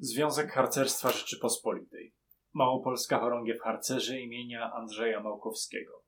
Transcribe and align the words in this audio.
Związek 0.00 0.52
Harcerstwa 0.52 1.10
Rzeczypospolitej. 1.10 2.14
Małopolska 2.52 3.18
Chorągiew 3.18 3.60
Harcerzy 3.60 4.20
imienia 4.20 4.72
Andrzeja 4.72 5.20
Małkowskiego. 5.20 6.02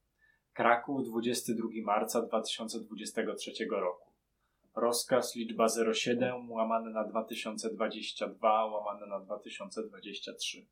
Kraków 0.53 1.09
22 1.09 1.69
marca 1.85 2.23
2023 2.23 3.51
roku. 3.71 4.13
Rozkaz 4.77 5.35
liczba 5.37 5.67
07 5.95 6.51
łamane 6.51 6.91
na 6.91 7.05
2022 7.05 8.67
łamane 8.67 9.07
na 9.07 9.21
2023. 9.21 10.67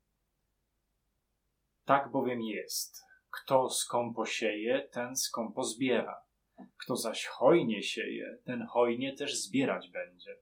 Tak 1.85 2.11
bowiem 2.11 2.41
jest. 2.41 3.03
Kto 3.31 3.69
skąpo 3.69 4.25
sieje, 4.25 4.89
ten 4.91 5.15
skąpo 5.15 5.63
zbiera. 5.63 6.21
Kto 6.77 6.95
zaś 6.95 7.25
hojnie 7.25 7.83
sieje, 7.83 8.37
ten 8.45 8.65
hojnie 8.65 9.15
też 9.15 9.37
zbierać 9.37 9.89
będzie. 9.89 10.35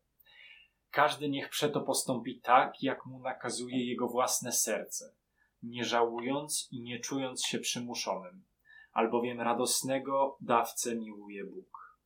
Każdy 0.92 1.30
niech 1.30 1.50
przeto 1.50 1.82
postąpi 1.82 2.42
tak, 2.42 2.84
jak 2.84 3.06
mu 3.06 3.20
nakazuje 3.20 3.90
jego 3.90 4.08
własne 4.08 4.52
serce, 4.52 5.16
nie 5.64 5.86
żałując 5.86 6.68
i 6.72 6.82
nie 6.82 7.00
czując 7.00 7.46
się 7.46 7.60
przymuszonym, 7.60 8.44
albowiem 8.92 9.42
radosnego 9.42 10.38
dawcę 10.42 10.96
miłuje 10.96 11.44
Bóg. 11.46 12.00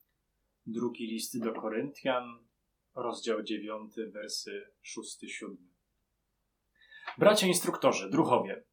Drugi 0.66 1.08
list 1.08 1.44
do 1.44 1.54
Koryntian, 1.54 2.24
rozdział 2.96 3.44
9, 3.44 3.94
wersy 4.14 4.72
6-7. 4.84 5.56
Bracia 7.18 7.48
instruktorzy, 7.48 8.10
druhowie, 8.10 8.64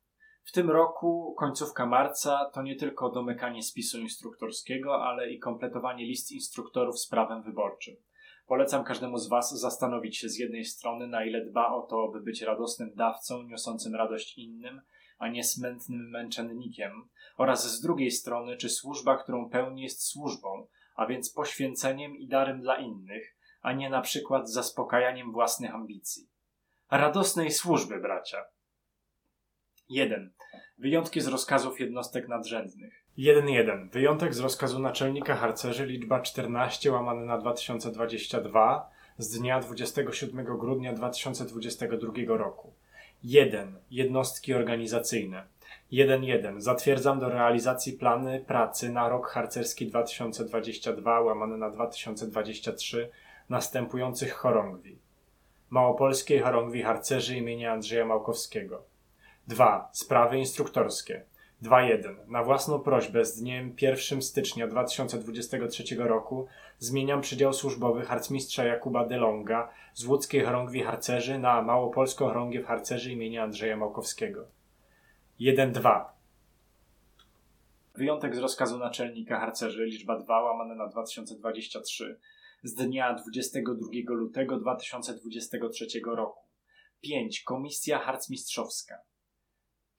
w 0.48 0.52
tym 0.52 0.70
roku, 0.70 1.34
końcówka 1.38 1.86
marca, 1.86 2.50
to 2.54 2.62
nie 2.62 2.76
tylko 2.76 3.10
domykanie 3.10 3.62
spisu 3.62 3.98
instruktorskiego, 3.98 5.04
ale 5.04 5.30
i 5.30 5.38
kompletowanie 5.38 6.04
list 6.04 6.32
instruktorów 6.32 6.98
z 6.98 7.08
prawem 7.08 7.42
wyborczym. 7.42 7.96
Polecam 8.48 8.84
każdemu 8.84 9.18
z 9.18 9.28
Was 9.28 9.60
zastanowić 9.60 10.18
się 10.18 10.28
z 10.28 10.38
jednej 10.38 10.64
strony, 10.64 11.06
na 11.06 11.24
ile 11.24 11.44
dba 11.44 11.74
o 11.74 11.82
to, 11.82 12.08
by 12.08 12.20
być 12.20 12.42
radosnym 12.42 12.94
dawcą, 12.94 13.42
niosącym 13.42 13.94
radość 13.94 14.38
innym, 14.38 14.80
a 15.18 15.28
nie 15.28 15.44
smętnym 15.44 16.10
męczennikiem, 16.10 17.08
oraz 17.36 17.76
z 17.76 17.80
drugiej 17.80 18.10
strony, 18.10 18.56
czy 18.56 18.68
służba, 18.68 19.16
którą 19.16 19.50
pełni, 19.50 19.82
jest 19.82 20.02
służbą, 20.02 20.66
a 20.96 21.06
więc 21.06 21.32
poświęceniem 21.32 22.16
i 22.16 22.28
darem 22.28 22.60
dla 22.60 22.76
innych, 22.76 23.36
a 23.62 23.72
nie 23.72 23.90
na 23.90 24.00
przykład 24.00 24.50
zaspokajaniem 24.50 25.32
własnych 25.32 25.74
ambicji. 25.74 26.28
Radosnej 26.90 27.50
służby, 27.50 28.00
bracia. 28.00 28.44
1. 29.88 30.32
Wyjątki 30.78 31.20
z 31.20 31.26
rozkazów 31.26 31.80
jednostek 31.80 32.28
nadrzędnych. 32.28 33.04
1.1. 33.18 33.90
Wyjątek 33.90 34.34
z 34.34 34.40
rozkazu 34.40 34.78
naczelnika 34.78 35.36
harcerzy 35.36 35.86
liczba 35.86 36.20
14 36.20 36.92
łamane 36.92 37.24
na 37.24 37.38
2022 37.38 38.90
z 39.18 39.38
dnia 39.38 39.60
27 39.60 40.44
grudnia 40.44 40.92
2022 40.92 42.36
roku. 42.36 42.72
1. 43.24 43.78
Jednostki 43.90 44.54
organizacyjne. 44.54 45.42
1.1. 45.92 46.60
Zatwierdzam 46.60 47.20
do 47.20 47.28
realizacji 47.28 47.92
plany 47.92 48.44
pracy 48.46 48.92
na 48.92 49.08
rok 49.08 49.28
harcerski 49.28 49.86
2022 49.86 51.20
łamane 51.20 51.56
na 51.56 51.70
2023 51.70 53.10
następujących 53.48 54.32
chorągwi. 54.32 54.98
Małopolskiej 55.70 56.40
chorągwi 56.40 56.82
harcerzy 56.82 57.36
imienia 57.36 57.72
Andrzeja 57.72 58.04
Małkowskiego. 58.04 58.82
2. 59.48 59.88
Sprawy 59.92 60.38
instruktorskie. 60.38 61.24
2.1. 61.62 62.28
Na 62.28 62.44
własną 62.44 62.78
prośbę 62.78 63.24
z 63.24 63.40
dniem 63.40 63.76
1 63.80 64.22
stycznia 64.22 64.68
2023 64.68 65.96
roku 65.96 66.46
zmieniam 66.78 67.20
przydział 67.20 67.52
służbowy 67.52 68.04
harcmistrza 68.04 68.64
Jakuba 68.64 69.06
Delonga 69.06 69.70
z 69.94 70.04
łódzkiej 70.04 70.44
chorągwi 70.44 70.82
harcerzy 70.82 71.38
na 71.38 71.62
małopolską 71.62 72.26
chorągiew 72.26 72.66
harcerzy 72.66 73.12
imienia 73.12 73.42
Andrzeja 73.42 73.76
Małkowskiego. 73.76 74.44
1.2. 75.40 76.04
Wyjątek 77.94 78.36
z 78.36 78.38
rozkazu 78.38 78.78
naczelnika 78.78 79.40
harcerzy 79.40 79.84
liczba 79.84 80.18
2 80.18 80.42
łamane 80.42 80.74
na 80.74 80.86
2023 80.86 82.18
z 82.62 82.74
dnia 82.74 83.14
22 83.14 83.88
lutego 84.08 84.58
2023 84.60 85.86
roku. 86.06 86.46
5. 87.00 87.42
Komisja 87.42 87.98
harcmistrzowska. 87.98 88.98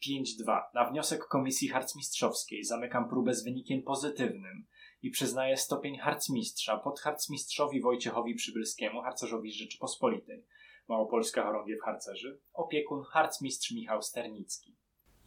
5-2. 0.08 0.62
Na 0.74 0.86
wniosek 0.86 1.26
Komisji 1.26 1.68
Harcmistrzowskiej 1.68 2.64
zamykam 2.64 3.10
próbę 3.10 3.34
z 3.34 3.44
wynikiem 3.44 3.82
pozytywnym 3.82 4.66
i 5.02 5.10
przyznaję 5.10 5.58
stopień 5.58 5.98
harcmistrza 5.98 6.78
podharcmistrzowi 6.78 7.82
Wojciechowi 7.82 8.36
Przybylskiemu, 8.36 9.02
harcerzowi 9.02 9.52
Rzeczypospolitej. 9.52 10.46
Małopolska 10.88 11.44
Chorągiew 11.44 11.82
Harcerzy. 11.82 12.40
Opiekun 12.54 13.04
harcmistrz 13.04 13.72
Michał 13.72 14.02
Sternicki. 14.02 14.76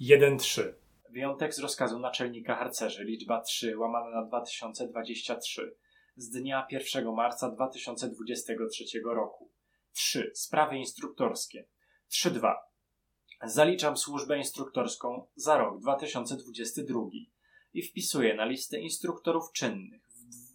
1-3. 0.00 0.62
Wyjątek 1.10 1.54
z 1.54 1.58
rozkazu 1.58 1.98
naczelnika 1.98 2.56
harcerzy, 2.56 3.04
liczba 3.04 3.40
3, 3.40 3.78
łamane 3.78 4.10
na 4.10 4.24
2023, 4.24 5.76
z 6.16 6.30
dnia 6.30 6.66
1 6.70 7.14
marca 7.14 7.50
2023 7.50 8.84
roku. 9.04 9.50
3. 9.92 10.30
Sprawy 10.34 10.76
instruktorskie. 10.76 11.64
3.2. 12.10 12.54
Zaliczam 13.44 13.96
służbę 13.96 14.38
instruktorską 14.38 15.26
za 15.36 15.58
rok 15.58 15.80
2022 15.80 17.00
i 17.74 17.82
wpisuję 17.82 18.34
na 18.34 18.44
listę 18.44 18.80
instruktorów 18.80 19.52
czynnych 19.52 20.02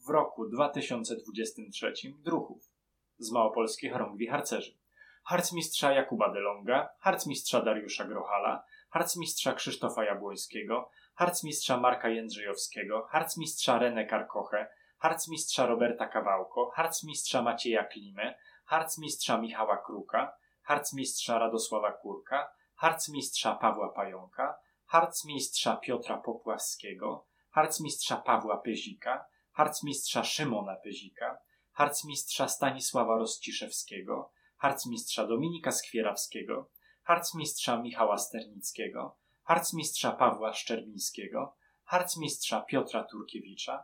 w, 0.05 0.09
roku 0.09 0.49
2023 0.49 1.93
druhów 2.19 2.71
z 3.17 3.31
Małopolskich 3.31 3.91
Chorągwi 3.91 4.27
Harcerzy. 4.27 4.77
Harcmistrza 5.25 5.91
Jakuba 5.91 6.33
Delonga, 6.33 6.89
harcmistrza 6.99 7.61
Dariusza 7.61 8.05
Grochala, 8.05 8.63
harcmistrza 8.89 9.53
Krzysztofa 9.53 10.05
Jabłońskiego, 10.05 10.89
harcmistrza 11.15 11.77
Marka 11.77 12.09
Jędrzejowskiego, 12.09 13.07
harcmistrza 13.09 13.79
Renę 13.79 14.05
Karkochę, 14.05 14.67
harcmistrza 14.97 15.65
Roberta 15.65 16.07
Kawałko, 16.07 16.69
harcmistrza 16.75 17.41
Macieja 17.41 17.83
Klimę, 17.83 18.35
harcmistrza 18.65 19.37
Michała 19.37 19.77
Kruka, 19.77 20.33
harcmistrza 20.61 21.39
Radosława 21.39 21.91
Kurka, 21.91 22.56
harcmistrza 22.77 23.55
Pawła 23.55 23.89
Pająka, 23.89 24.57
harcmistrza 24.85 25.77
Piotra 25.77 26.17
Popłaskiego, 26.17 27.27
harcmistrza 27.49 28.17
Pawła 28.17 28.57
Pyzika, 28.57 29.25
harcmistrza 29.51 30.23
Szymona 30.23 30.75
Pyzika, 30.75 31.37
harcmistrza 31.71 32.47
Stanisława 32.47 33.17
Rozciszewskiego, 33.17 34.31
harcmistrza 34.57 35.27
Dominika 35.27 35.71
Skwierawskiego, 35.71 36.69
harcmistrza 37.03 37.81
Michała 37.81 38.17
Sternickiego, 38.17 39.17
harcmistrza 39.43 40.11
Pawła 40.11 40.53
Szczerbińskiego, 40.53 41.55
harcmistrza 41.83 42.61
Piotra 42.61 43.03
Turkiewicza, 43.03 43.83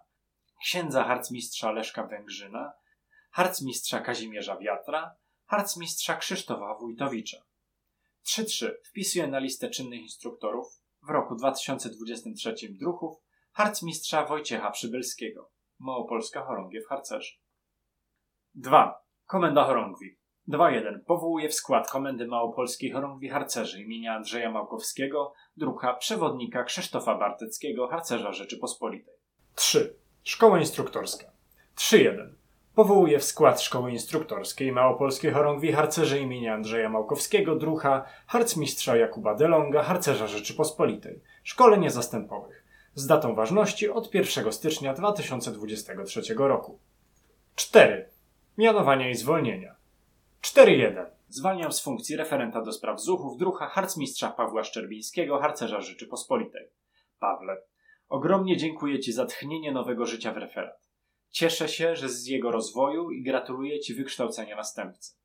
księdza 0.61 1.03
harcmistrza 1.03 1.71
Leszka 1.71 2.03
Węgrzyna, 2.03 2.73
harcmistrza 3.31 3.99
Kazimierza 3.99 4.57
Wiatra, 4.57 5.15
harcmistrza 5.45 6.15
Krzysztofa 6.15 6.75
Wójtowicza. 6.75 7.52
3.3 8.25 8.71
wpisuje 8.89 9.27
na 9.27 9.39
listę 9.39 9.69
czynnych 9.69 10.01
instruktorów 10.01 10.67
w 11.07 11.09
roku 11.09 11.35
2023 11.35 12.55
druhów 12.69 13.17
harcmistrza 13.51 14.25
Wojciecha 14.25 14.71
Przybylskiego, 14.71 15.51
Małopolska 15.79 16.45
Chorągiew 16.45 16.87
Harcerzy. 16.87 17.33
2. 18.55 19.03
Komenda 19.25 19.65
Chorągwi. 19.65 20.17
2.1. 20.49 20.99
Powołuje 21.05 21.49
w 21.49 21.53
skład 21.53 21.91
Komendy 21.91 22.27
Małopolskiej 22.27 22.91
Chorągwi 22.91 23.29
Harcerzy 23.29 23.81
imienia 23.81 24.15
Andrzeja 24.15 24.51
Małkowskiego 24.51 25.33
drucha 25.57 25.93
przewodnika 25.93 26.63
Krzysztofa 26.63 27.17
Barteckiego, 27.17 27.87
harcerza 27.87 28.31
Rzeczypospolitej. 28.33 29.13
3. 29.55 29.95
Szkoła 30.23 30.59
instruktorska. 30.59 31.31
3.1. 31.75 32.42
Powołuje 32.75 33.19
w 33.19 33.23
skład 33.23 33.61
Szkoły 33.61 33.91
Instruktorskiej 33.91 34.71
Małopolskiej 34.71 35.31
Chorągwi 35.31 35.71
harcerzy 35.71 36.19
imienia 36.19 36.53
Andrzeja 36.53 36.89
Małkowskiego, 36.89 37.55
drucha, 37.55 38.05
harcmistrza 38.27 38.95
Jakuba 38.95 39.35
Delonga, 39.35 39.83
harcerza 39.83 40.27
Rzeczypospolitej. 40.27 41.21
Szkolenie 41.43 41.89
zastępowych. 41.89 42.63
Z 42.95 43.07
datą 43.07 43.35
ważności 43.35 43.89
od 43.89 44.13
1 44.13 44.53
stycznia 44.53 44.93
2023 44.93 46.21
roku. 46.37 46.79
4. 47.55 48.09
Mianowania 48.57 49.09
i 49.09 49.15
zwolnienia. 49.15 49.75
4.1. 50.41 51.05
Zwalniam 51.29 51.71
z 51.71 51.81
funkcji 51.81 52.15
referenta 52.15 52.61
do 52.61 52.71
spraw 52.71 53.01
zuchów 53.01 53.37
drucha 53.37 53.67
harcmistrza 53.67 54.29
Pawła 54.29 54.63
Szczerbińskiego, 54.63 55.39
harcerza 55.39 55.81
Rzeczypospolitej. 55.81 56.67
Pawle, 57.19 57.57
ogromnie 58.09 58.57
dziękuję 58.57 58.99
Ci 58.99 59.13
za 59.13 59.25
tchnienie 59.25 59.71
nowego 59.71 60.05
życia 60.05 60.33
w 60.33 60.37
referat. 60.37 60.82
Cieszę 61.33 61.69
się, 61.69 61.95
że 61.95 62.09
z 62.09 62.27
jego 62.27 62.51
rozwoju 62.51 63.11
i 63.11 63.23
gratuluję 63.23 63.79
Ci 63.79 63.93
wykształcenia 63.93 64.55
następcy. 64.55 65.15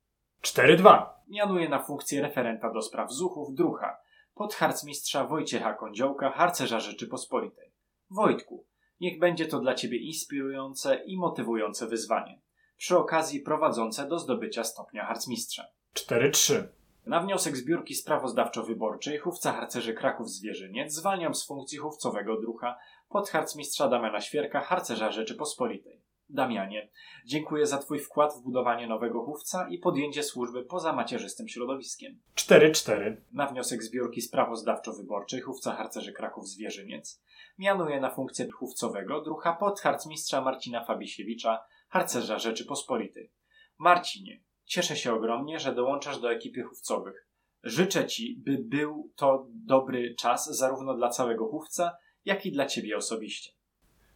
4.2. 0.43 1.05
Mianuję 1.27 1.69
na 1.69 1.83
funkcję 1.83 2.21
referenta 2.21 2.73
do 2.73 2.81
spraw 2.81 3.11
zuchów 3.11 3.55
drucha 3.55 3.97
pod 4.35 4.53
harcmistrza 4.53 5.25
Wojciecha 5.25 5.73
Kądziołka, 5.73 6.31
harcerza 6.31 6.79
Rzeczypospolitej. 6.79 7.71
Wojtku, 8.09 8.65
niech 8.99 9.19
będzie 9.19 9.45
to 9.45 9.59
dla 9.59 9.75
Ciebie 9.75 9.97
inspirujące 9.97 10.95
i 10.95 11.17
motywujące 11.17 11.87
wyzwanie, 11.87 12.41
przy 12.77 12.97
okazji 12.97 13.39
prowadzące 13.39 14.07
do 14.07 14.19
zdobycia 14.19 14.63
stopnia 14.63 15.05
harcmistrza. 15.05 15.67
4.3. 15.95 16.63
Na 17.05 17.19
wniosek 17.19 17.57
zbiórki 17.57 17.95
sprawozdawczo-wyborczej 17.95 19.17
chówca 19.17 19.53
harcerzy 19.53 19.93
Kraków 19.93 20.29
Zwierzyniec 20.29 20.93
zwalniam 20.93 21.35
z 21.35 21.47
funkcji 21.47 21.77
chówcowego 21.77 22.41
drucha 22.41 22.77
podharcmistrza 23.09 23.87
Damiana 23.87 24.21
Świerka, 24.21 24.61
harcerza 24.61 25.11
Rzeczypospolitej. 25.11 25.98
Damianie, 26.29 26.89
dziękuję 27.25 27.65
za 27.65 27.77
Twój 27.77 27.99
wkład 27.99 28.33
w 28.33 28.41
budowanie 28.41 28.87
nowego 28.87 29.21
chówca 29.21 29.67
i 29.69 29.77
podjęcie 29.77 30.23
służby 30.23 30.63
poza 30.63 30.93
macierzystym 30.93 31.47
środowiskiem. 31.47 32.19
4-4. 32.35 33.15
Na 33.31 33.47
wniosek 33.47 33.83
zbiórki 33.83 34.21
sprawozdawczo-wyborczej 34.21 35.41
chówca 35.41 35.75
harcerzy 35.75 36.13
Kraków 36.13 36.47
Zwierzyniec 36.47 37.21
mianuję 37.57 37.99
na 37.99 38.09
funkcję 38.09 38.47
chówcowego 38.51 39.21
drucha 39.21 39.53
podharcmistrza 39.53 40.41
Marcina 40.41 40.85
Fabisiewicza, 40.85 41.59
harcerza 41.89 42.39
Rzeczypospolitej. 42.39 43.31
Marcinie, 43.77 44.43
cieszę 44.65 44.95
się 44.95 45.13
ogromnie, 45.13 45.59
że 45.59 45.75
dołączasz 45.75 46.19
do 46.19 46.31
ekipy 46.31 46.63
chówcowych. 46.63 47.27
Życzę 47.63 48.07
Ci, 48.07 48.35
by 48.45 48.57
był 48.57 49.11
to 49.15 49.47
dobry 49.49 50.15
czas 50.15 50.57
zarówno 50.57 50.93
dla 50.93 51.09
całego 51.09 51.47
chówca, 51.47 51.97
jak 52.25 52.45
i 52.45 52.51
dla 52.51 52.65
Ciebie 52.65 52.97
osobiście. 52.97 53.51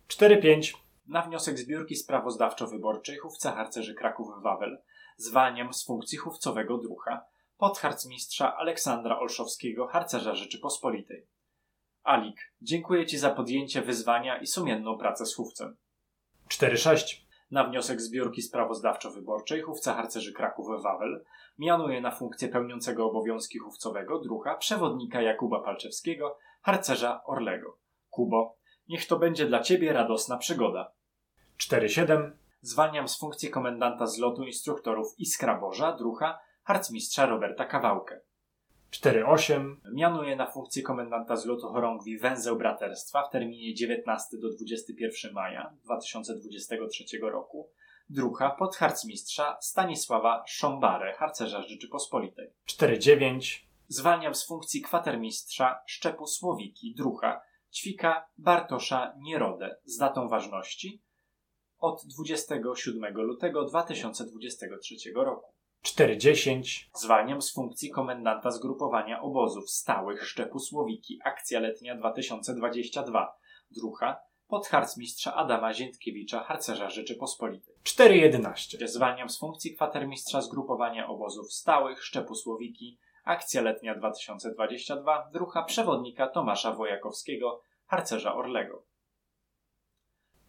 4-5. 0.08 0.83
Na 1.08 1.22
wniosek 1.22 1.60
zbiórki 1.60 1.96
sprawozdawczo-wyborczej 1.96 3.18
chówca 3.18 3.52
harcerzy 3.52 3.96
Kraków-Wawel 3.96 4.78
zwalniam 5.18 5.74
z 5.74 5.86
funkcji 5.86 6.18
chówcowego 6.18 6.78
drucha 6.78 7.26
podharcmistrza 7.58 8.56
Aleksandra 8.58 9.20
Olszowskiego, 9.20 9.88
harcerza 9.88 10.36
Rzeczypospolitej. 10.36 11.28
Alik, 12.04 12.54
dziękuję 12.62 13.06
Ci 13.06 13.18
za 13.18 13.30
podjęcie 13.30 13.82
wyzwania 13.82 14.38
i 14.38 14.48
sumienną 14.48 14.98
pracę 14.98 15.26
z 15.26 15.36
chówcem. 15.36 15.78
4-6. 16.50 17.22
Na 17.52 17.64
wniosek 17.64 18.02
zbiórki 18.02 18.42
sprawozdawczo-wyborczej 18.42 19.62
chówca 19.62 19.94
harcerzy 19.94 20.34
Kraków-Wawel 20.34 21.24
mianuje 21.58 22.02
na 22.02 22.12
funkcję 22.12 22.48
pełniącego 22.48 23.06
obowiązki 23.06 23.60
chówcowego 23.60 24.20
drucha 24.20 24.56
przewodnika 24.56 25.22
Jakuba 25.22 25.62
Palczewskiego, 25.62 26.38
harcerza 26.62 27.24
Orlego. 27.24 27.78
Kubo, 28.10 28.58
niech 28.90 29.06
to 29.08 29.20
będzie 29.20 29.46
dla 29.46 29.60
Ciebie 29.60 29.94
radosna 29.94 30.38
przygoda. 30.38 30.92
4-7. 31.58 32.32
Zwalniam 32.62 33.08
z 33.08 33.20
funkcji 33.20 33.50
komendanta 33.50 34.08
zlotu 34.08 34.44
instruktorów 34.44 35.20
Iskra 35.20 35.60
Boża, 35.60 35.92
drucha, 35.92 36.40
harcmistrza 36.64 37.26
Roberta 37.26 37.66
Kawałkę. 37.66 38.20
4-8. 38.92 39.76
Mianuję 39.94 40.36
na 40.36 40.52
funkcję 40.52 40.84
komendanta 40.84 41.36
zlotu 41.36 41.68
chorągwi 41.68 42.18
Węzeł 42.18 42.56
Braterstwa 42.56 43.24
w 43.24 43.32
terminie 43.32 43.74
19 43.74 44.38
do 44.38 44.50
21 44.50 45.34
maja 45.34 45.74
2023 45.84 47.04
roku 47.22 47.70
drucha 48.10 48.50
podharcmistrza 48.50 49.58
Stanisława 49.62 50.44
Szombarę, 50.48 51.14
harcerza 51.14 51.62
Rzeczypospolitej. 51.62 52.50
4-9. 52.68 53.60
Zwalniam 53.88 54.36
z 54.36 54.48
funkcji 54.48 54.82
kwatermistrza 54.82 55.80
Szczepu 55.88 56.28
Słowiki, 56.28 56.96
drucha, 56.96 57.42
ćwika 57.74 58.26
Bartosza 58.38 59.14
Nierodę 59.18 59.76
z 59.86 59.98
datą 59.98 60.28
ważności 60.28 61.02
od 61.80 62.06
27 62.06 63.14
lutego 63.14 63.66
2023 63.66 64.96
roku. 65.16 65.54
4-10. 65.86 66.86
Zwalniam 66.96 67.42
z 67.42 67.54
funkcji 67.54 67.90
komendanta 67.90 68.52
zgrupowania 68.52 69.22
obozów 69.22 69.72
stałych 69.72 70.28
Szczepu 70.28 70.60
Słowiki, 70.60 71.20
akcja 71.26 71.60
letnia 71.60 71.96
2022, 71.96 73.34
drucha, 73.72 74.20
podharcmistrza 74.48 75.36
Adama 75.36 75.74
Ziętkiewicza, 75.74 76.44
harcerza 76.44 76.90
Rzeczypospolitej. 76.90 77.76
4-11. 77.84 78.88
Zwalniam 78.88 79.30
z 79.30 79.40
funkcji 79.40 79.76
kwatermistrza 79.76 80.42
zgrupowania 80.42 81.08
obozów 81.08 81.54
stałych 81.54 82.04
Szczepu 82.04 82.36
Słowiki, 82.36 83.00
akcja 83.24 83.62
letnia 83.62 83.96
2022, 83.96 85.30
drucha 85.34 85.64
przewodnika 85.64 86.28
Tomasza 86.28 86.72
Wojakowskiego, 86.72 87.62
harcerza 87.86 88.36
Orlego. 88.36 88.84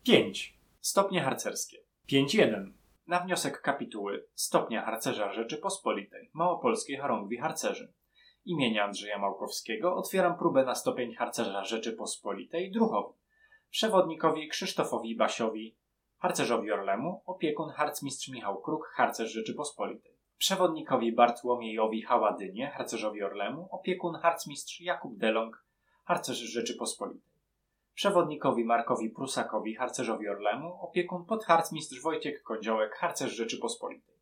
5. 0.02 0.58
Stopnie 0.80 1.22
harcerskie. 1.22 1.78
5-1. 2.12 2.72
Na 3.06 3.20
wniosek 3.20 3.60
kapituły 3.60 4.26
stopnia 4.34 4.84
harcerza 4.84 5.32
Rzeczypospolitej 5.32 6.30
Małopolskiej 6.32 6.98
Chorągwi 6.98 7.38
Harcerzy 7.38 7.92
imienia 8.44 8.84
Andrzeja 8.84 9.18
Małkowskiego 9.18 9.96
otwieram 9.96 10.38
próbę 10.38 10.64
na 10.64 10.74
stopień 10.74 11.14
harcerza 11.14 11.64
Rzeczypospolitej 11.64 12.70
druchowi. 12.70 13.14
Przewodnikowi 13.70 14.48
Krzysztofowi 14.48 15.16
Basiowi, 15.16 15.76
harcerzowi 16.18 16.72
Orlemu, 16.72 17.22
opiekun 17.26 17.70
harcmistrz 17.70 18.28
Michał 18.28 18.62
Kruk, 18.62 18.92
harcerz 18.94 19.32
Rzeczypospolitej. 19.32 20.13
Przewodnikowi 20.44 21.12
Bartłomiejowi 21.12 22.02
Haładynie, 22.02 22.70
harcerzowi 22.70 23.22
Orlemu, 23.22 23.68
opiekun 23.70 24.14
harcmistrz 24.14 24.80
Jakub 24.80 25.18
Delong, 25.18 25.64
harcerz 26.04 26.38
Rzeczypospolitej. 26.38 27.32
Przewodnikowi 27.94 28.64
Markowi 28.64 29.10
Prusakowi, 29.10 29.74
harcerzowi 29.74 30.28
Orlemu, 30.28 30.78
opiekun 30.80 31.24
podharcmistrz 31.24 32.02
Wojciech 32.02 32.42
Kądziołek, 32.42 32.94
harcerz 32.94 33.32
Rzeczypospolitej. 33.32 34.14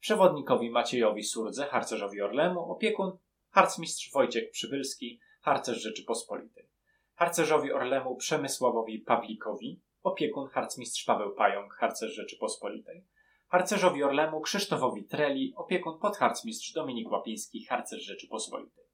Przewodnikowi 0.00 0.70
Maciejowi 0.70 1.22
Surdze, 1.22 1.66
harcerzowi 1.66 2.22
Orlemu, 2.22 2.60
opiekun 2.60 3.18
harcmistrz 3.50 4.12
Wojciech 4.12 4.50
Przybylski, 4.50 5.20
harcerz 5.40 5.82
Rzeczypospolitej. 5.82 6.68
Harcerzowi 7.14 7.72
Orlemu 7.72 8.16
Przemysławowi 8.16 8.98
Pawlikowi, 8.98 9.80
opiekun 10.02 10.48
harcmistrz 10.48 11.04
Paweł 11.04 11.34
Pająk, 11.34 11.74
harcerz 11.74 12.12
Rzeczypospolitej. 12.12 13.04
Harcerzowi 13.50 14.04
Orlemu 14.04 14.40
Krzysztofowi 14.40 15.04
Treli, 15.04 15.52
opiekun 15.56 15.98
podharcmistrz 15.98 16.72
Dominik 16.72 17.10
Łapiński, 17.10 17.64
harcerz 17.64 18.02
Rzeczypospolitej. 18.02 18.84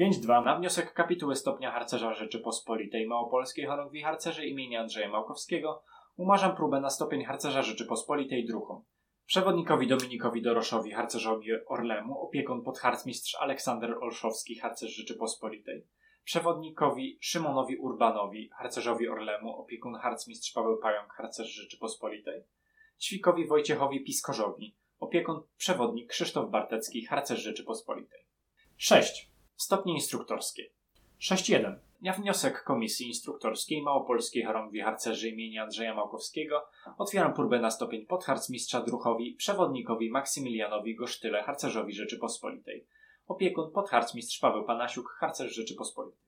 5.2. 0.00 0.44
Na 0.44 0.56
wniosek 0.58 0.92
kapituły 0.92 1.36
stopnia 1.36 1.70
harcerza 1.72 2.14
Rzeczypospolitej 2.14 3.06
Małopolskiej 3.06 3.66
Chorągwi 3.66 4.02
Harcerzy 4.02 4.46
imienia 4.46 4.80
Andrzeja 4.80 5.08
Małkowskiego 5.08 5.82
umarzam 6.16 6.56
próbę 6.56 6.80
na 6.80 6.90
stopień 6.90 7.24
harcerza 7.24 7.62
Rzeczypospolitej 7.62 8.46
druhom. 8.46 8.84
Przewodnikowi 9.26 9.88
Dominikowi 9.88 10.42
Doroszowi, 10.42 10.90
harcerzowi 10.90 11.48
Orlemu, 11.66 12.20
opiekun 12.20 12.62
podharcmistrz 12.62 13.34
Aleksander 13.34 13.94
Olszowski, 14.00 14.58
harcerz 14.58 14.90
Rzeczypospolitej. 14.90 15.86
Przewodnikowi 16.24 17.18
Szymonowi 17.20 17.76
Urbanowi, 17.76 18.50
harcerzowi 18.58 19.08
Orlemu, 19.08 19.56
opiekun 19.56 19.94
harcmistrz 19.94 20.52
Paweł 20.52 20.78
Pająk, 20.78 21.12
harcerz 21.12 21.48
Rzeczypospolitej. 21.48 22.44
Ćwikowi 23.00 23.46
Wojciechowi 23.46 24.00
Piskorzowi, 24.00 24.74
opiekun 25.00 25.42
przewodnik 25.56 26.10
Krzysztof 26.10 26.50
Bartecki, 26.50 27.04
harcerz 27.04 27.42
Rzeczypospolitej. 27.42 28.26
6. 28.76 29.30
Stopnie 29.56 29.94
instruktorskie. 29.94 30.70
6-1. 31.20 31.76
Na 32.02 32.12
wniosek 32.12 32.64
Komisji 32.64 33.06
Instruktorskiej 33.06 33.82
Małopolskiej 33.82 34.44
Chorągwi 34.44 34.80
Harcerzy 34.80 35.28
imienia 35.28 35.62
Andrzeja 35.62 35.94
Małkowskiego 35.94 36.66
otwieram 36.98 37.34
próbę 37.34 37.60
na 37.60 37.70
stopień 37.70 38.06
podharcmistrza 38.06 38.80
druchowi, 38.80 39.34
przewodnikowi 39.34 40.10
Maksymilianowi 40.10 40.94
Gosztyle, 40.94 41.42
harcerzowi 41.42 41.92
Rzeczypospolitej. 41.92 42.86
Opiekun 43.26 43.70
podharcmistrz 43.70 44.38
Paweł 44.38 44.64
Panasiuk, 44.64 45.16
harcerz 45.18 45.54
Rzeczypospolitej. 45.54 46.20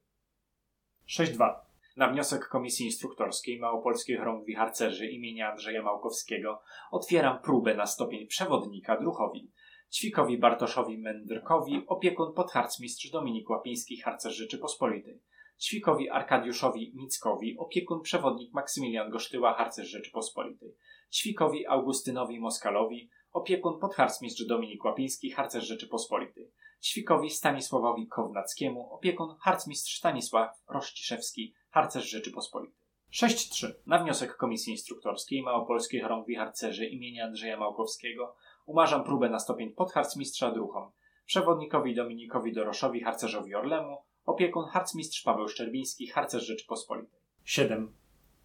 6-2. 1.08 1.54
Na 1.96 2.08
wniosek 2.08 2.48
Komisji 2.48 2.86
Instruktorskiej 2.86 3.58
Małopolskiej 3.58 4.16
Chorągwi 4.16 4.54
Harcerzy 4.54 5.06
imienia 5.06 5.50
Andrzeja 5.50 5.82
Małkowskiego 5.82 6.62
otwieram 6.90 7.42
próbę 7.42 7.74
na 7.74 7.86
stopień 7.86 8.26
przewodnika 8.26 9.00
druchowi. 9.00 9.52
Ćwikowi 9.94 10.38
Bartoszowi 10.38 10.98
Mędrkowi, 10.98 11.84
opiekun 11.86 12.32
podharcmistrz 12.34 13.10
Dominik 13.10 13.50
Łapiński, 13.50 14.00
harcerz 14.00 14.36
Rzeczypospolitej. 14.36 15.22
Ćwikowi 15.60 16.10
Arkadiuszowi 16.10 16.92
Mickowi, 16.94 17.56
opiekun 17.58 18.00
przewodnik 18.00 18.54
Maksymilian 18.54 19.10
Gosztyła, 19.10 19.54
harcerz 19.54 19.88
Rzeczypospolitej. 19.88 20.76
Ćwikowi 21.14 21.66
Augustynowi 21.66 22.40
Moskalowi, 22.40 23.10
opiekun 23.32 23.78
podharcmistrz 23.80 24.46
Dominik 24.46 24.84
Łapiński, 24.84 25.30
harcerz 25.30 25.64
Rzeczypospolitej. 25.64 26.50
Ćwikowi 26.84 27.30
Stanisławowi 27.30 28.08
Kownackiemu, 28.08 28.94
opiekun 28.94 29.34
harcmistrz 29.40 29.98
Stanisław 29.98 30.50
Rościszewski, 30.68 31.54
harcerz 31.76 32.10
Rzeczypospolitej. 32.10 32.78
6-3. 33.12 33.72
Na 33.86 33.98
wniosek 33.98 34.36
Komisji 34.36 34.72
Instruktorskiej 34.72 35.42
Małopolskiej 35.42 36.00
Chorągwi 36.00 36.36
Harcerzy 36.36 36.86
imienia 36.86 37.24
Andrzeja 37.24 37.56
Małkowskiego 37.56 38.36
umarzam 38.66 39.04
próbę 39.04 39.28
na 39.30 39.38
stopień 39.38 39.70
podharcmistrza 39.70 40.50
druhom. 40.50 40.90
Przewodnikowi 41.26 41.94
Dominikowi 41.94 42.52
Doroszowi, 42.52 43.00
harcerzowi 43.00 43.54
Orlemu, 43.54 43.98
opiekun 44.24 44.64
harcmistrz 44.64 45.22
Paweł 45.22 45.48
Szczerbiński, 45.48 46.06
harcerz 46.06 46.46
Rzeczypospolitej. 46.46 47.20
7. 47.44 47.96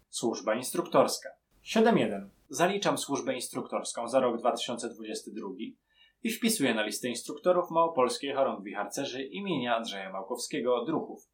Służba 0.08 0.54
instruktorska. 0.54 1.28
7-1. 1.64 2.28
Zaliczam 2.48 2.98
służbę 2.98 3.34
instruktorską 3.34 4.08
za 4.08 4.20
rok 4.20 4.38
2022 4.38 5.48
i 6.22 6.30
wpisuję 6.30 6.74
na 6.74 6.82
listę 6.82 7.08
instruktorów 7.08 7.70
Małopolskiej 7.70 8.34
Chorągwi 8.34 8.74
Harcerzy 8.74 9.22
imienia 9.22 9.76
Andrzeja 9.76 10.12
Małkowskiego 10.12 10.84
druhów. 10.84 11.32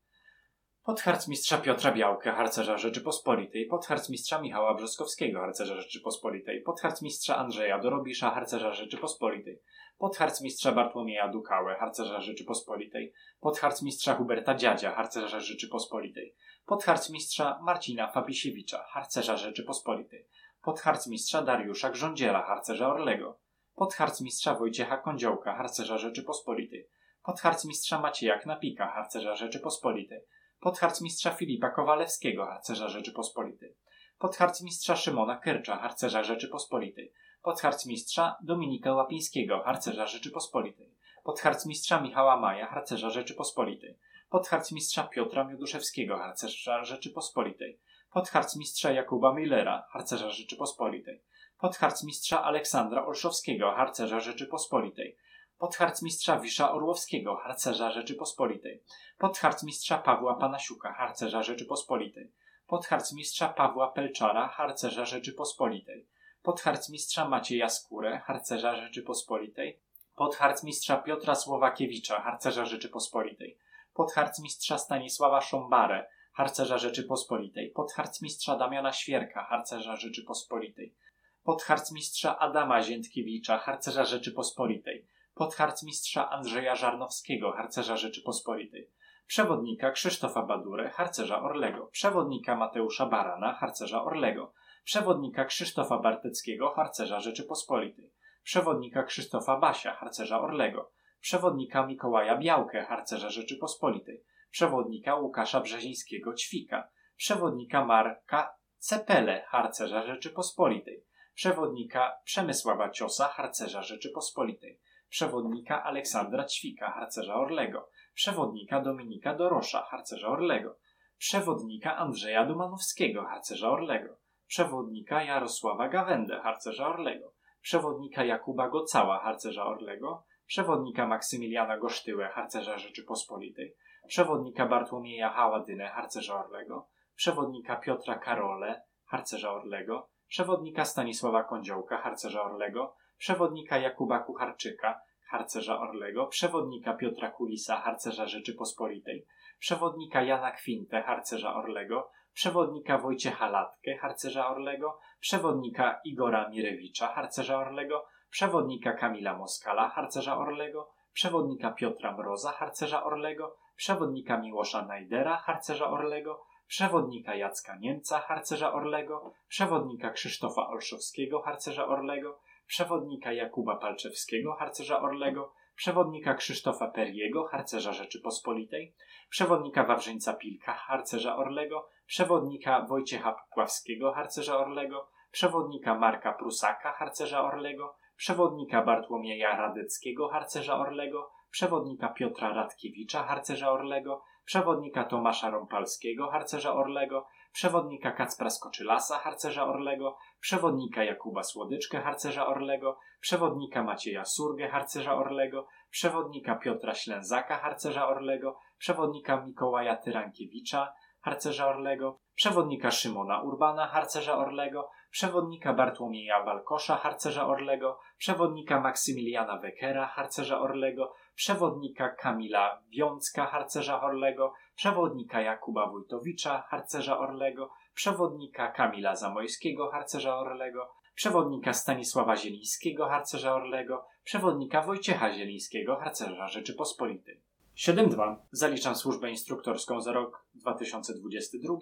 Podharcmistrza 0.88 1.59
Piotra 1.59 1.92
Białkę, 1.92 2.33
harcerza 2.33 2.78
Rzeczypospolitej, 2.78 3.66
podharcmistrza 3.66 4.40
Michała 4.40 4.75
Brzoskowskiego, 4.75 5.40
harcerza 5.40 5.80
Rzeczypospolitej, 5.80 6.62
podharcmistrza 6.62 7.37
Andrzeja 7.37 7.78
Dorobisza, 7.78 8.30
harcerza 8.30 8.73
Rzeczypospolitej, 8.73 9.62
podharcmistrza 9.99 10.73
Bartłomieja 10.73 11.28
Dukałę, 11.28 11.76
harcerza 11.80 12.21
Rzeczypospolitej, 12.21 13.12
podharcmistrza 13.40 14.14
Huberta 14.14 14.54
Dziadzia, 14.54 14.92
harcerza 14.92 15.40
Rzeczypospolitej, 15.40 16.35
podharcmistrza 16.66 17.59
Marcina 17.62 18.12
Fabisiewicza, 18.12 18.85
harcerza 18.88 19.37
Rzeczypospolitej, 19.37 20.28
podharcmistrza 20.62 21.42
Dariusza 21.42 21.90
Grządziela, 21.90 22.42
harcerza 22.42 22.88
Orlego, 22.88 23.38
podharcmistrza 23.75 24.54
Wojciecha 24.54 24.97
Kądziołka, 24.97 25.54
harcerza 25.54 25.99
Rzeczypospolitej, 25.99 26.88
podharcmistrza 27.23 28.00
Macieja 28.00 28.38
Knapika, 28.38 28.87
harcerza 28.87 29.37
Rzeczypospolitej, 29.37 30.21
podharcmistrza 30.61 31.31
Filipa 31.31 31.71
Kowalewskiego, 31.71 32.47
harcerza 32.47 32.88
Rzeczypospolitej, 32.88 33.77
podharcmistrza 34.19 34.97
Szymona 34.97 35.37
Kyrcza, 35.37 35.77
harcerza 35.77 36.25
Rzeczypospolitej, 36.25 37.12
podharcmistrza 37.43 38.37
Dominika 38.43 38.95
Łapińskiego, 38.95 39.62
harcerza 39.65 40.07
Rzeczypospolitej, 40.07 40.95
podharcmistrza 41.25 42.00
Michała 42.00 42.37
Maja, 42.37 42.67
harcerza 42.67 43.11
Rzeczypospolitej, 43.11 43.99
podharcmistrza 44.31 45.05
Piotra 45.05 45.45
Mioduszewskiego, 45.45 46.19
harcerza 46.19 46.85
Rzeczypospolitej, 46.85 47.81
podharcmistrza 48.12 48.93
Jakuba 48.93 49.35
Millera, 49.35 49.85
harcerza 49.91 50.31
Rzeczypospolitej, 50.31 51.23
podharcmistrza 51.59 52.45
Aleksandra 52.45 53.07
Olszowskiego, 53.07 53.73
harcerza 53.73 54.21
Rzeczypospolitej, 54.21 55.17
podharcmistrza 55.59 56.41
Wisza 56.41 56.73
Orłowskiego, 56.73 57.37
harcerza 57.37 57.91
Rzeczypospolitej, 57.91 58.83
podharcmistrza 59.19 59.99
Pawła 59.99 60.35
Panasiuka, 60.35 60.93
harcerza 60.93 61.43
Rzeczypospolitej, 61.43 62.33
podharcmistrza 62.67 63.49
Pawła 63.49 63.88
Pelczara, 63.88 64.49
harcerza 64.49 65.05
Rzeczypospolitej, 65.05 66.07
podharcmistrza 66.43 67.29
Macieja 67.29 67.69
Skórę, 67.69 68.19
harcerza 68.19 68.77
Rzeczypospolitej, 68.77 69.81
podharcmistrza 70.17 70.97
Piotra 70.97 71.35
Słowakiewicza, 71.35 72.21
harcerza 72.21 72.65
Rzeczypospolitej, 72.65 73.59
podharcmistrza 73.95 74.79
Stanisława 74.79 75.41
Szombarę, 75.41 76.07
harcerza 76.33 76.79
Rzeczypospolitej, 76.79 77.71
podharcmistrza 77.71 78.57
Damiana 78.57 78.93
Świerka, 78.93 79.45
harcerza 79.45 79.97
Rzeczypospolitej, 79.97 80.95
podharcmistrza 81.43 82.38
Adama 82.38 82.83
Ziętkiewicza, 82.83 83.59
harcerza 83.59 84.05
Rzeczypospolitej, 84.05 85.07
podharcmistrza 85.38 86.30
Andrzeja 86.30 86.76
Żarnowskiego, 86.76 87.52
harcerza 87.52 87.97
Rzeczypospolitej, 87.97 88.90
przewodnika 89.26 89.90
Krzysztofa 89.90 90.42
Badurę, 90.42 90.90
harcerza 90.90 91.42
Orlego, 91.42 91.87
przewodnika 91.87 92.57
Mateusza 92.57 93.07
Barana, 93.07 93.52
harcerza 93.52 94.04
Orlego, 94.04 94.52
przewodnika 94.85 95.45
Krzysztofa 95.45 95.99
Barteckiego, 95.99 96.71
harcerza 96.71 97.21
Rzeczypospolitej, 97.21 98.12
przewodnika 98.42 99.02
Krzysztofa 99.02 99.57
Basia, 99.57 99.95
harcerza 99.95 100.40
Orlego, 100.40 100.90
przewodnika 101.21 101.87
Mikołaja 101.87 102.38
Białkę, 102.38 102.85
harcerza 102.85 103.30
Rzeczypospolitej, 103.30 104.25
przewodnika 104.50 105.14
Łukasza 105.14 105.61
Brzezińskiego 105.61 106.35
Ćwika, 106.35 106.88
przewodnika 107.16 107.85
Marka 107.85 108.54
Cepele, 108.78 109.45
harcerza 109.49 110.07
Rzeczypospolitej, 110.07 111.04
przewodnika 111.35 112.16
Przemysława 112.25 112.90
Ciosa, 112.90 113.28
harcerza 113.28 113.83
Rzeczypospolitej, 113.83 114.80
przewodnika 115.09 115.85
Aleksandra 115.85 116.45
Ćwika, 116.45 116.91
harcerza 116.91 117.35
Orlego, 117.35 117.88
przewodnika 118.15 118.81
Dominika 118.81 119.35
Dorosza, 119.35 119.83
harcerza 119.83 120.29
Orlego, 120.29 120.79
przewodnika 121.19 121.97
Andrzeja 121.97 122.47
Dumanowskiego, 122.47 123.25
harcerza 123.25 123.71
Orlego, 123.71 124.17
przewodnika 124.47 125.23
Jarosława 125.23 125.88
Gawędę, 125.88 126.41
harcerza 126.41 126.88
Orlego, 126.88 127.33
przewodnika 127.61 128.25
Jakuba 128.25 128.69
Gocała, 128.69 129.19
harcerza 129.19 129.67
Orlego, 129.67 130.25
przewodnika 130.47 131.07
Maksymiliana 131.07 131.79
Gosztyłę, 131.79 132.29
harcerza 132.29 132.79
Rzeczypospolitej, 132.79 133.75
przewodnika 134.07 134.67
Bartłomieja 134.67 135.31
Haładynę, 135.31 135.88
harcerza 135.88 136.45
Orlego, 136.45 136.88
przewodnika 137.15 137.77
Piotra 137.77 138.19
Karole, 138.19 138.83
harcerza 139.07 139.53
Orlego, 139.53 140.09
przewodnika 140.29 140.85
Stanisława 140.85 141.45
Kądziołka, 141.45 141.99
harcerza 141.99 142.43
Orlego, 142.43 142.97
przewodnika 143.19 143.79
Jakuba 143.79 144.19
Kucharczyka, 144.19 145.01
harcerza 145.29 145.81
Orlego, 145.81 146.27
przewodnika 146.27 146.93
Piotra 146.93 147.31
Kulisa, 147.31 147.77
harcerza 147.81 148.27
Rzeczypospolitej, 148.27 149.27
przewodnika 149.59 150.23
Jana 150.23 150.51
Kwintę, 150.51 151.03
harcerza 151.03 151.55
Orlego, 151.55 152.11
przewodnika 152.33 152.99
Wojciecha 152.99 153.51
Latkę, 153.51 153.97
harcerza 153.97 154.49
Orlego, 154.49 154.99
przewodnika 155.21 156.01
Igora 156.05 156.49
Mirewicza, 156.49 157.09
harcerza 157.09 157.59
Orlego, 157.59 158.07
przewodnika 158.31 158.93
Kamila 158.93 159.37
Moskala, 159.37 159.89
harcerza 159.89 160.39
Orlego, 160.39 160.91
przewodnika 161.13 161.71
Piotra 161.71 162.17
Mroza, 162.17 162.53
harcerza 162.53 163.05
Orlego, 163.05 163.57
przewodnika 163.77 164.37
Miłosza 164.41 164.83
Najdera, 164.83 165.37
harcerza 165.37 165.91
Orlego, 165.91 166.45
przewodnika 166.67 167.35
Jacka 167.35 167.77
Niemca, 167.77 168.19
harcerza 168.19 168.73
Orlego, 168.73 169.33
przewodnika 169.49 170.11
Krzysztofa 170.11 170.69
Olszowskiego, 170.69 171.43
harcerza 171.43 171.87
Orlego, 171.87 172.41
przewodnika 172.69 173.33
Jakuba 173.33 173.77
Palczewskiego, 173.77 174.55
harcerza 174.55 175.01
Orlego, 175.03 175.55
przewodnika 175.75 176.35
Krzysztofa 176.35 176.89
Periego, 176.89 177.45
harcerza 177.45 177.93
Rzeczypospolitej, 177.93 178.95
przewodnika 179.29 179.85
Wawrzyńca 179.85 180.33
Pilka, 180.33 180.75
harcerza 180.75 181.37
Orlego, 181.37 181.89
przewodnika 182.07 182.87
Wojciecha 182.89 183.33
Popławskiego, 183.33 184.13
harcerza 184.13 184.59
Orlego, 184.59 185.09
przewodnika 185.31 185.99
Marka 185.99 186.33
Prusaka, 186.33 186.93
harcerza 186.93 187.43
Orlego, 187.43 187.97
przewodnika 188.17 188.83
Bartłomieja 188.83 189.57
Radeckiego, 189.57 190.29
harcerza 190.29 190.79
Orlego, 190.79 191.31
przewodnika 191.51 192.09
Piotra 192.09 192.55
Radkiewicza, 192.55 193.23
harcerza 193.23 193.73
Orlego, 193.73 194.23
przewodnika 194.45 195.05
Tomasza 195.05 195.51
Rąpalskiego, 195.51 196.29
harcerza 196.31 196.75
Orlego, 196.75 197.27
przewodnika 197.52 198.11
Kacpra 198.12 198.50
Skoczylasa, 198.50 199.19
harcerza 199.19 199.67
Orlego, 199.67 200.17
przewodnika 200.40 201.05
Jakuba 201.05 201.43
Słodyczkę, 201.43 202.00
harcerza 202.00 202.47
Orlego, 202.47 202.99
przewodnika 203.21 203.83
Macieja 203.83 204.25
Surgę, 204.25 204.69
harcerza 204.69 205.14
Orlego, 205.14 205.67
przewodnika 205.90 206.55
Piotra 206.55 206.95
Ślęzaka, 206.95 207.59
harcerza 207.59 208.09
Orlego, 208.09 208.59
przewodnika 208.78 209.40
Mikołaja 209.40 209.97
Tyrankiewicza, 209.97 210.93
harcerza 211.21 211.69
Orlego, 211.69 212.21
przewodnika 212.35 212.90
Szymona 212.90 213.43
Urbana, 213.43 213.87
harcerza 213.87 214.38
Orlego, 214.38 214.90
przewodnika 215.11 215.73
Bartłomieja 215.73 216.45
Walkosza, 216.45 216.97
harcerza 216.97 217.47
Orlego, 217.47 217.99
przewodnika 218.19 218.81
Maksymiliana 218.81 219.59
Wekera, 219.59 220.07
harcerza 220.07 220.61
Orlego, 220.61 221.14
przewodnika 221.38 222.09
Kamila 222.09 222.83
Wiącka, 222.90 223.47
harcerza 223.47 224.02
Orlego, 224.02 224.54
przewodnika 224.76 225.40
Jakuba 225.40 225.90
Wójtowicza, 225.90 226.62
harcerza 226.68 227.18
Orlego, 227.18 227.71
przewodnika 227.95 228.68
Kamila 228.73 229.16
Zamojskiego, 229.16 229.90
harcerza 229.90 230.38
Orlego, 230.38 230.88
przewodnika 231.14 231.73
Stanisława 231.73 232.37
Zielińskiego, 232.37 233.07
harcerza 233.07 233.54
Orlego, 233.54 234.04
przewodnika 234.25 234.83
Wojciecha 234.83 235.33
Zielińskiego, 235.33 235.97
harcerza 235.97 236.49
Rzeczypospolitej. 236.49 237.40
7-2. 237.76 238.37
Zaliczam 238.52 238.97
służbę 238.97 239.30
instruktorską 239.30 240.00
za 240.00 240.12
rok 240.12 240.45
2022 240.54 241.75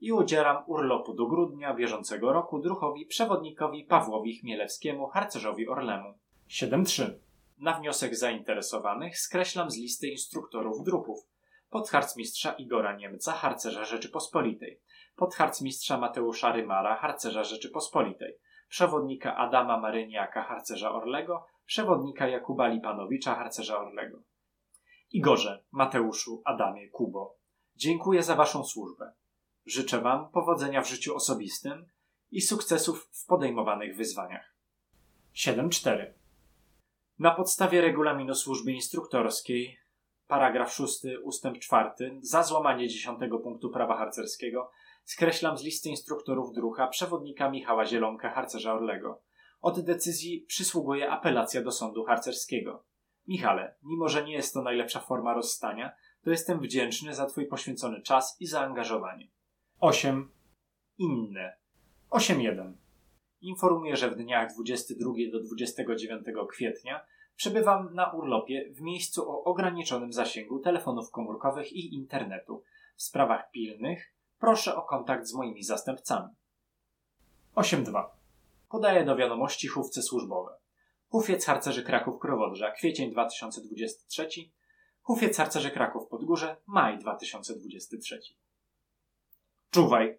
i 0.00 0.12
udzielam 0.12 0.62
urlopu 0.66 1.14
do 1.14 1.26
grudnia 1.26 1.74
bieżącego 1.74 2.32
roku 2.32 2.58
druchowi 2.58 3.06
przewodnikowi 3.06 3.84
Pawłowi 3.84 4.36
Chmielewskiemu, 4.36 5.06
harcerzowi 5.06 5.68
Orlemu. 5.68 6.14
7-3. 6.50 7.25
Na 7.58 7.72
wniosek 7.72 8.16
zainteresowanych 8.16 9.18
skreślam 9.18 9.70
z 9.70 9.76
listy 9.76 10.08
instruktorów 10.08 10.84
druhów 10.84 11.26
podharcmistrza 11.70 12.52
Igora 12.52 12.96
Niemca, 12.96 13.32
harcerza 13.32 13.84
Rzeczypospolitej, 13.84 14.80
podharcmistrza 15.16 15.98
Mateusza 15.98 16.52
Rymara, 16.52 16.96
harcerza 16.96 17.44
Rzeczypospolitej, 17.44 18.38
przewodnika 18.68 19.36
Adama 19.36 19.78
Maryniaka, 19.80 20.42
harcerza 20.42 20.92
Orlego, 20.92 21.46
przewodnika 21.66 22.28
Jakuba 22.28 22.68
Lipanowicza, 22.68 23.34
harcerza 23.34 23.78
Orlego. 23.78 24.22
Igorze, 25.10 25.64
Mateuszu, 25.72 26.42
Adamie, 26.44 26.88
Kubo, 26.88 27.36
dziękuję 27.76 28.22
za 28.22 28.34
Waszą 28.34 28.64
służbę. 28.64 29.12
Życzę 29.66 30.00
Wam 30.00 30.30
powodzenia 30.30 30.82
w 30.82 30.88
życiu 30.88 31.16
osobistym 31.16 31.86
i 32.30 32.40
sukcesów 32.40 33.08
w 33.12 33.26
podejmowanych 33.26 33.96
wyzwaniach. 33.96 34.54
7-4. 35.34 36.25
Na 37.18 37.30
podstawie 37.30 37.80
regulaminu 37.80 38.34
służby 38.34 38.72
instruktorskiej, 38.72 39.78
paragraf 40.26 40.72
6 40.72 41.00
ustęp 41.22 41.58
4, 41.58 41.90
za 42.20 42.42
złamanie 42.42 42.88
10 42.88 43.18
punktu 43.42 43.70
prawa 43.70 43.96
harcerskiego, 43.96 44.70
skreślam 45.04 45.58
z 45.58 45.62
listy 45.62 45.88
instruktorów 45.88 46.52
drucha 46.52 46.86
przewodnika 46.86 47.50
Michała 47.50 47.86
Zielonka, 47.86 48.30
harcerza 48.30 48.74
Orlego. 48.74 49.22
Od 49.60 49.80
decyzji 49.80 50.44
przysługuje 50.48 51.10
apelacja 51.10 51.62
do 51.62 51.72
sądu 51.72 52.04
harcerskiego. 52.04 52.84
Michale, 53.26 53.74
mimo 53.82 54.08
że 54.08 54.24
nie 54.24 54.32
jest 54.32 54.54
to 54.54 54.62
najlepsza 54.62 55.00
forma 55.00 55.34
rozstania, 55.34 55.92
to 56.22 56.30
jestem 56.30 56.60
wdzięczny 56.60 57.14
za 57.14 57.26
Twój 57.26 57.46
poświęcony 57.46 58.02
czas 58.02 58.36
i 58.40 58.46
zaangażowanie. 58.46 59.28
8. 59.80 60.32
Inne. 60.98 61.56
8-1. 62.10 62.72
Informuję, 63.46 63.96
że 63.96 64.10
w 64.10 64.16
dniach 64.16 64.52
22 64.54 65.12
do 65.32 65.40
29 65.40 66.26
kwietnia 66.50 67.06
Przebywam 67.36 67.94
na 67.94 68.12
urlopie 68.12 68.72
w 68.72 68.80
miejscu 68.80 69.30
o 69.30 69.44
ograniczonym 69.44 70.12
zasięgu 70.12 70.58
telefonów 70.58 71.10
komórkowych 71.10 71.72
i 71.72 71.94
internetu. 71.94 72.62
W 72.96 73.02
sprawach 73.02 73.50
pilnych 73.50 74.14
proszę 74.38 74.76
o 74.76 74.82
kontakt 74.82 75.26
z 75.26 75.34
moimi 75.34 75.62
zastępcami. 75.62 76.34
8-2. 77.56 78.04
Podaję 78.68 79.04
do 79.04 79.16
wiadomości 79.16 79.68
chówce 79.68 80.02
służbowe. 80.02 80.52
Hufiec 81.08 81.44
Harcerzy 81.44 81.82
Kraków 81.82 82.20
Krowodrza, 82.20 82.70
kwiecień 82.70 83.12
2023. 83.12 84.28
Hufiec 85.02 85.36
Harcerzy 85.36 85.70
Kraków 85.70 86.08
Podgórze, 86.08 86.56
maj 86.66 86.98
2023. 86.98 88.20
Czuwaj. 89.70 90.18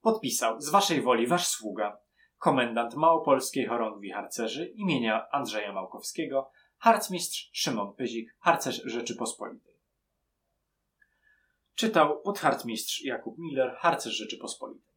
Podpisał 0.00 0.60
z 0.60 0.70
waszej 0.70 1.02
woli 1.02 1.26
wasz 1.26 1.46
sługa, 1.46 2.01
komendant 2.42 2.94
Małopolskiej 2.94 3.66
Chorągwi 3.66 4.10
Harcerzy 4.10 4.66
imienia 4.66 5.30
Andrzeja 5.30 5.72
Małkowskiego, 5.72 6.50
harcmistrz 6.78 7.50
Szymon 7.52 7.94
Pyzik, 7.94 8.36
harcerz 8.40 8.82
Rzeczypospolitej. 8.84 9.74
Czytał 11.74 12.22
podharcmistrz 12.22 13.02
Jakub 13.04 13.38
Miller, 13.38 13.76
harcerz 13.76 14.12
Rzeczypospolitej. 14.12 14.91